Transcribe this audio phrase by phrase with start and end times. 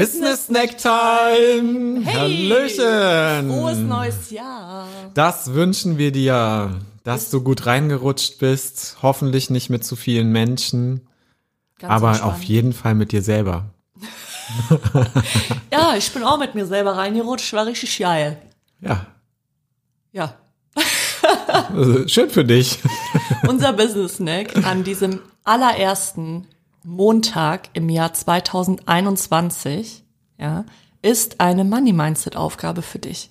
[0.00, 2.00] Business Snack Time.
[2.04, 2.14] Hey,
[2.50, 3.50] Hallöchen.
[3.50, 4.86] Frohes neues Jahr.
[5.14, 8.98] Das wünschen wir dir, dass du gut reingerutscht bist.
[9.02, 11.06] Hoffentlich nicht mit zu vielen Menschen,
[11.78, 12.34] Ganz aber entspannt.
[12.34, 13.66] auf jeden Fall mit dir selber.
[15.70, 18.40] Ja, ich bin auch mit mir selber reingerutscht, war richtig geil.
[18.80, 19.06] Ja,
[20.12, 20.34] Ja.
[21.74, 22.78] also schön für dich.
[23.46, 26.46] Unser Business Snack an diesem allerersten
[26.84, 30.04] Montag im Jahr 2021,
[30.38, 30.64] ja,
[31.02, 33.30] ist eine Money Mindset Aufgabe für dich.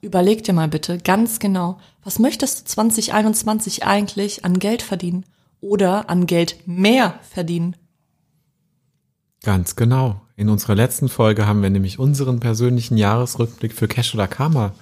[0.00, 5.24] Überleg dir mal bitte ganz genau, was möchtest du 2021 eigentlich an Geld verdienen
[5.60, 7.76] oder an Geld mehr verdienen?
[9.44, 10.20] Ganz genau.
[10.36, 14.72] In unserer letzten Folge haben wir nämlich unseren persönlichen Jahresrückblick für Cash oder Karma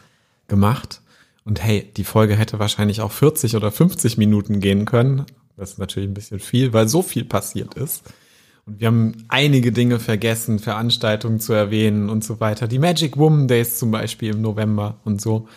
[0.48, 1.02] gemacht.
[1.44, 5.26] Und hey, die Folge hätte wahrscheinlich auch 40 oder 50 Minuten gehen können.
[5.60, 8.02] Das ist natürlich ein bisschen viel, weil so viel passiert ist.
[8.64, 12.66] Und wir haben einige Dinge vergessen, Veranstaltungen zu erwähnen und so weiter.
[12.66, 15.48] Die Magic Woman Days zum Beispiel im November und so.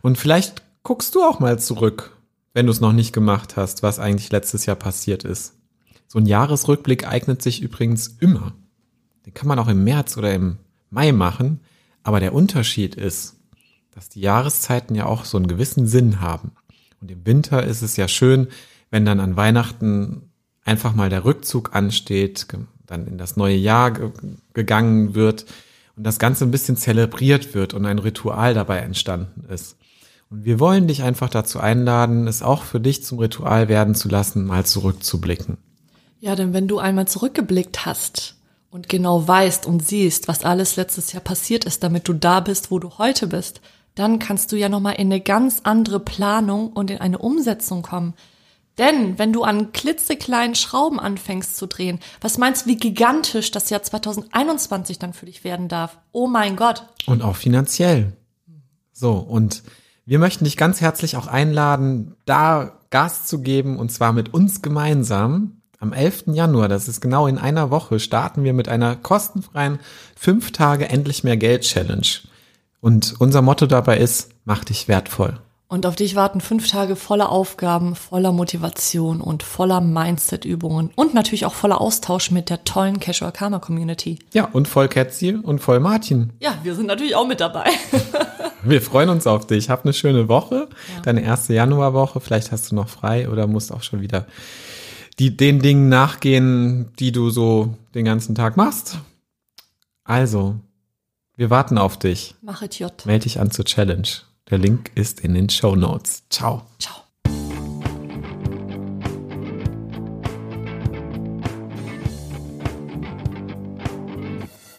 [0.00, 2.16] Und vielleicht guckst du auch mal zurück,
[2.54, 5.52] wenn du es noch nicht gemacht hast, was eigentlich letztes Jahr passiert ist.
[6.06, 8.54] So ein Jahresrückblick eignet sich übrigens immer.
[9.26, 10.56] Den kann man auch im März oder im
[10.88, 11.60] Mai machen.
[12.02, 13.36] Aber der Unterschied ist,
[13.90, 16.52] dass die Jahreszeiten ja auch so einen gewissen Sinn haben.
[17.02, 18.48] Und im Winter ist es ja schön,
[18.94, 20.30] wenn dann an Weihnachten
[20.64, 22.46] einfach mal der Rückzug ansteht,
[22.86, 24.12] dann in das neue Jahr ge
[24.52, 25.46] gegangen wird
[25.96, 29.76] und das Ganze ein bisschen zelebriert wird und ein Ritual dabei entstanden ist.
[30.30, 34.08] Und wir wollen dich einfach dazu einladen, es auch für dich zum Ritual werden zu
[34.08, 35.58] lassen, mal zurückzublicken.
[36.20, 38.36] Ja, denn wenn du einmal zurückgeblickt hast
[38.70, 42.70] und genau weißt und siehst, was alles letztes Jahr passiert ist, damit du da bist,
[42.70, 43.60] wo du heute bist,
[43.96, 48.14] dann kannst du ja nochmal in eine ganz andere Planung und in eine Umsetzung kommen.
[48.78, 53.70] Denn wenn du an klitzekleinen Schrauben anfängst zu drehen, was meinst du, wie gigantisch das
[53.70, 55.98] Jahr 2021 dann für dich werden darf?
[56.10, 56.84] Oh mein Gott.
[57.06, 58.12] Und auch finanziell.
[58.92, 59.62] So, und
[60.06, 64.60] wir möchten dich ganz herzlich auch einladen, da Gas zu geben, und zwar mit uns
[64.62, 65.62] gemeinsam.
[65.80, 66.24] Am 11.
[66.28, 69.78] Januar, das ist genau in einer Woche, starten wir mit einer kostenfreien
[70.16, 72.06] 5 Tage endlich mehr Geld Challenge.
[72.80, 75.38] Und unser Motto dabei ist, mach dich wertvoll.
[75.74, 81.46] Und auf dich warten fünf Tage voller Aufgaben, voller Motivation und voller Mindset-Übungen und natürlich
[81.46, 84.20] auch voller Austausch mit der tollen Casual Karma Community.
[84.32, 86.32] Ja, und voll Ketzi und voll Martin.
[86.38, 87.64] Ja, wir sind natürlich auch mit dabei.
[88.62, 89.68] Wir freuen uns auf dich.
[89.68, 90.68] Hab eine schöne Woche,
[91.02, 92.20] deine erste Januarwoche.
[92.20, 94.26] Vielleicht hast du noch frei oder musst auch schon wieder
[95.18, 99.00] die, den Dingen nachgehen, die du so den ganzen Tag machst.
[100.04, 100.54] Also,
[101.36, 102.36] wir warten auf dich.
[102.42, 102.92] Machet J.
[103.06, 104.08] Meld dich an zur Challenge.
[104.50, 106.24] Der Link ist in den Show Notes.
[106.28, 106.66] Ciao.
[106.78, 107.03] Ciao.